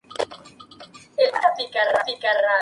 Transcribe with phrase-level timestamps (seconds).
[0.03, 0.23] Sería
[1.31, 2.31] la audiencia quien lo decidiría.